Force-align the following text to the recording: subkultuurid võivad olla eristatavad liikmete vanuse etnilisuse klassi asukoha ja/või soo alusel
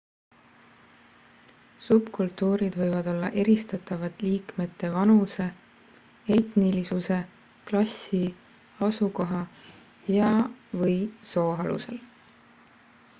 subkultuurid 1.87 2.77
võivad 2.79 3.09
olla 3.11 3.29
eristatavad 3.41 4.23
liikmete 4.29 4.89
vanuse 4.95 5.47
etnilisuse 6.39 7.19
klassi 7.69 8.23
asukoha 8.91 9.45
ja/või 10.19 10.99
soo 11.35 11.49
alusel 11.67 12.05